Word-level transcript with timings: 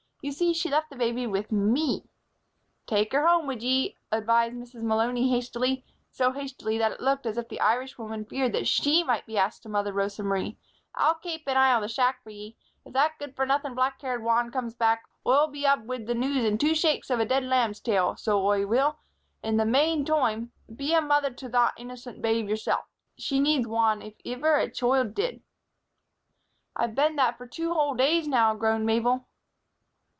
You 0.23 0.31
see, 0.31 0.53
she 0.53 0.69
left 0.69 0.91
the 0.91 0.95
baby 0.95 1.25
with 1.25 1.51
me." 1.51 2.07
"Take 2.85 3.11
her 3.11 3.25
home 3.27 3.47
wid 3.47 3.63
ye," 3.63 3.97
advised 4.11 4.55
Mrs. 4.55 4.83
Malony, 4.83 5.29
hastily; 5.31 5.83
so 6.11 6.31
hastily 6.31 6.77
that 6.77 6.91
it 6.91 7.01
looked 7.01 7.25
as 7.25 7.39
if 7.39 7.49
the 7.49 7.59
Irishwoman 7.59 8.25
feared 8.25 8.51
that 8.53 8.67
she 8.67 9.03
might 9.03 9.25
be 9.25 9.39
asked 9.39 9.63
to 9.63 9.69
mother 9.69 9.91
Rosa 9.91 10.21
Marie. 10.21 10.59
"I'll 10.93 11.15
kape 11.15 11.47
an 11.47 11.57
eye 11.57 11.73
on 11.73 11.81
the 11.81 11.87
shack 11.87 12.21
for 12.21 12.29
ye. 12.29 12.55
If 12.85 12.93
that 12.93 13.17
good 13.17 13.35
for 13.35 13.47
nothin' 13.47 13.73
black 13.73 13.99
haired 13.99 14.23
wan 14.23 14.51
comes 14.51 14.75
back, 14.75 15.05
Oi'll 15.25 15.47
be 15.47 15.65
up 15.65 15.85
wid 15.85 16.05
the 16.05 16.13
news 16.13 16.45
in 16.45 16.59
two 16.59 16.75
shakes 16.75 17.09
of 17.09 17.19
a 17.19 17.25
dead 17.25 17.45
lamb's 17.45 17.79
tail, 17.79 18.15
so 18.15 18.45
Oi 18.45 18.67
will. 18.67 18.99
In 19.41 19.57
the 19.57 19.65
mane 19.65 20.05
toime, 20.05 20.51
be 20.75 20.93
a 20.93 21.01
mother 21.01 21.31
to 21.31 21.49
thot 21.49 21.73
innocent 21.77 22.21
babe 22.21 22.47
yourself. 22.47 22.85
She 23.17 23.39
needs 23.39 23.67
wan 23.67 24.03
if 24.03 24.13
iver 24.23 24.57
a 24.59 24.69
choild 24.69 25.15
did." 25.15 25.41
"I've 26.75 26.93
been 26.93 27.15
that 27.15 27.39
for 27.39 27.47
two 27.47 27.73
whole 27.73 27.95
days 27.95 28.27
now," 28.27 28.53
groaned 28.53 28.85
Mabel. 28.85 29.25